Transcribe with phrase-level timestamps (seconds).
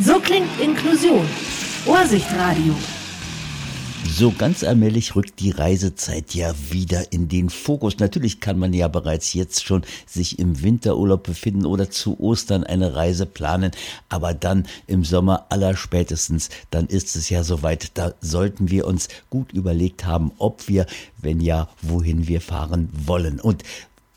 [0.00, 1.26] So klingt Inklusion.
[1.86, 2.74] Ohrsichtradio.
[4.06, 7.98] So ganz allmählich rückt die Reisezeit ja wieder in den Fokus.
[7.98, 12.94] Natürlich kann man ja bereits jetzt schon sich im Winterurlaub befinden oder zu Ostern eine
[12.94, 13.72] Reise planen,
[14.08, 17.92] aber dann im Sommer aller spätestens, dann ist es ja soweit.
[17.94, 20.86] Da sollten wir uns gut überlegt haben, ob wir,
[21.18, 23.40] wenn ja, wohin wir fahren wollen.
[23.40, 23.64] Und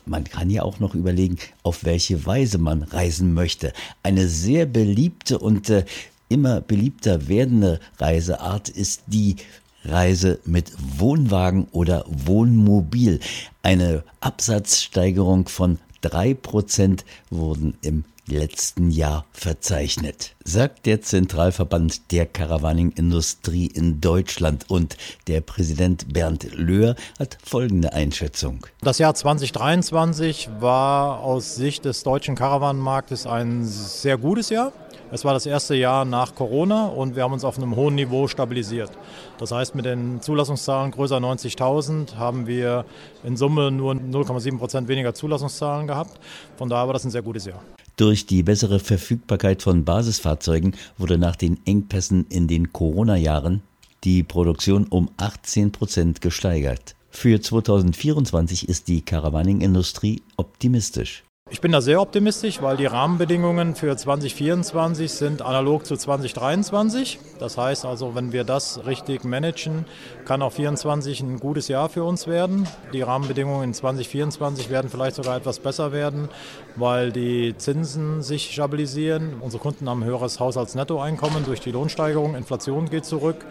[0.08, 3.72] man kann ja auch noch überlegen, auf welche Weise man reisen möchte.
[4.02, 5.84] Eine sehr beliebte und äh,
[6.28, 9.36] immer beliebter werdende Reiseart ist die
[9.84, 13.20] Reise mit Wohnwagen oder Wohnmobil.
[13.62, 23.66] Eine Absatzsteigerung von drei Prozent wurden im letzten Jahr verzeichnet, sagt der Zentralverband der Caravaning-Industrie
[23.66, 24.96] in Deutschland und
[25.26, 28.66] der Präsident Bernd Löhr hat folgende Einschätzung.
[28.80, 34.72] Das Jahr 2023 war aus Sicht des deutschen Caravanmarktes ein sehr gutes Jahr.
[35.10, 38.28] Es war das erste Jahr nach Corona und wir haben uns auf einem hohen Niveau
[38.28, 38.90] stabilisiert.
[39.38, 42.84] Das heißt, mit den Zulassungszahlen größer 90.000 haben wir
[43.24, 46.20] in Summe nur 0,7 Prozent weniger Zulassungszahlen gehabt.
[46.58, 47.62] Von daher war das ein sehr gutes Jahr.
[47.98, 53.60] Durch die bessere Verfügbarkeit von Basisfahrzeugen wurde nach den Engpässen in den Corona-Jahren
[54.04, 56.94] die Produktion um 18 Prozent gesteigert.
[57.10, 61.24] Für 2024 ist die Caravaning-Industrie optimistisch.
[61.50, 67.18] Ich bin da sehr optimistisch, weil die Rahmenbedingungen für 2024 sind analog zu 2023.
[67.38, 69.86] Das heißt also, wenn wir das richtig managen,
[70.26, 72.68] kann auch 2024 ein gutes Jahr für uns werden.
[72.92, 76.28] Die Rahmenbedingungen in 2024 werden vielleicht sogar etwas besser werden,
[76.76, 79.36] weil die Zinsen sich stabilisieren.
[79.40, 82.34] Unsere Kunden haben ein höheres Haushaltsnettoeinkommen durch die Lohnsteigerung.
[82.34, 83.46] Inflation geht zurück.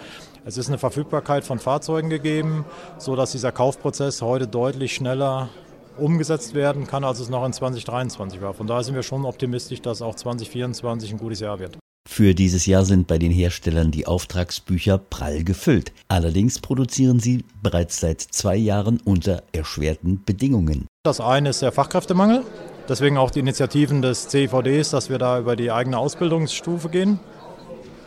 [0.45, 2.63] Es ist eine Verfügbarkeit von Fahrzeugen gegeben,
[2.99, 5.49] sodass dieser Kaufprozess heute deutlich schneller
[5.99, 8.53] umgesetzt werden kann, als es noch in 2023 war.
[8.53, 11.77] Von daher sind wir schon optimistisch, dass auch 2024 ein gutes Jahr wird.
[12.07, 15.91] Für dieses Jahr sind bei den Herstellern die Auftragsbücher prall gefüllt.
[16.07, 20.87] Allerdings produzieren sie bereits seit zwei Jahren unter erschwerten Bedingungen.
[21.03, 22.43] Das eine ist der Fachkräftemangel.
[22.87, 27.19] Deswegen auch die Initiativen des CVDs, dass wir da über die eigene Ausbildungsstufe gehen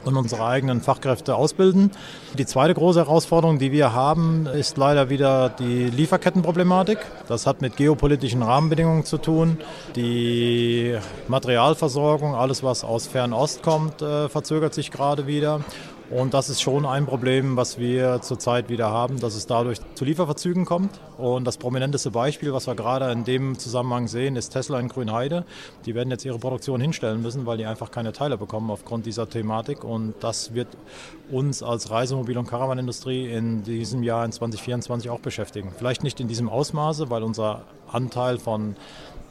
[0.04, 1.90] und unsere eigenen Fachkräfte ausbilden.
[2.38, 6.98] Die zweite große Herausforderung, die wir haben, ist leider wieder die Lieferkettenproblematik.
[7.28, 9.58] Das hat mit geopolitischen Rahmenbedingungen zu tun.
[9.96, 10.96] Die
[11.28, 15.60] Materialversorgung, alles was aus Fernost kommt, äh, verzögert sich gerade wieder.
[16.10, 20.04] Und das ist schon ein Problem, was wir zurzeit wieder haben, dass es dadurch zu
[20.04, 21.00] Lieferverzügen kommt.
[21.18, 25.44] Und das prominenteste Beispiel, was wir gerade in dem Zusammenhang sehen, ist Tesla in Grünheide.
[25.86, 29.28] Die werden jetzt ihre Produktion hinstellen müssen, weil die einfach keine Teile bekommen aufgrund dieser
[29.28, 29.84] Thematik.
[29.84, 30.66] Und das wird
[31.30, 35.70] uns als Reisemobil- und Caravanindustrie in diesem Jahr, in 2024, auch beschäftigen.
[35.78, 38.74] Vielleicht nicht in diesem Ausmaße, weil unser Anteil von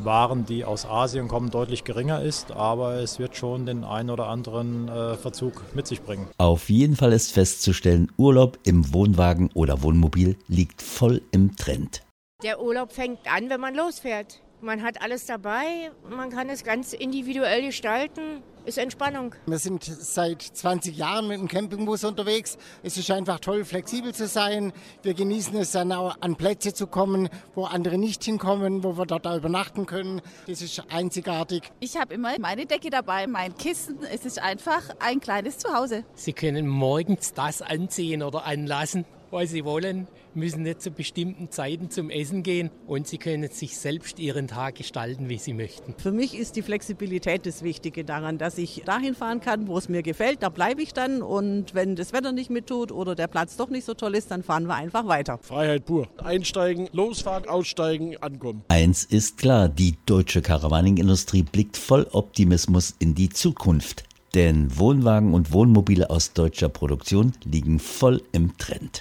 [0.04, 4.28] waren, die aus Asien kommen, deutlich geringer ist, aber es wird schon den einen oder
[4.28, 6.28] anderen äh, Verzug mit sich bringen.
[6.38, 12.04] Auf jeden Fall ist festzustellen, Urlaub im Wohnwagen oder Wohnmobil liegt voll im Trend.
[12.44, 14.42] Der Urlaub fängt an, wenn man losfährt.
[14.62, 19.34] Man hat alles dabei, man kann es ganz individuell gestalten ist Entspannung.
[19.47, 22.58] Wir sind seit 20 Jahren mit dem Campingbus unterwegs.
[22.84, 24.74] Es ist einfach toll, flexibel zu sein.
[25.02, 29.06] Wir genießen es dann auch an Plätze zu kommen, wo andere nicht hinkommen, wo wir
[29.06, 30.22] dort auch übernachten können.
[30.48, 31.64] Das ist einzigartig.
[31.80, 34.00] Ich habe immer meine Decke dabei, mein Kissen.
[34.14, 36.06] Es ist einfach ein kleines Zuhause.
[36.14, 41.90] Sie können morgens das anziehen oder anlassen, was Sie wollen müssen nicht zu bestimmten Zeiten
[41.90, 45.95] zum Essen gehen und sie können sich selbst ihren Tag gestalten, wie sie möchten.
[45.97, 49.89] Für mich ist die Flexibilität das Wichtige daran, dass ich dahin fahren kann, wo es
[49.89, 53.57] mir gefällt, da bleibe ich dann und wenn das Wetter nicht mittut oder der Platz
[53.57, 55.39] doch nicht so toll ist, dann fahren wir einfach weiter.
[55.41, 56.07] Freiheit pur.
[56.18, 58.63] Einsteigen, losfahren, aussteigen, ankommen.
[58.68, 64.03] Eins ist klar, die deutsche Caravaning-Industrie blickt voll Optimismus in die Zukunft.
[64.35, 68.97] Denn Wohnwagen und Wohnmobile aus deutscher Produktion liegen voll im Trend.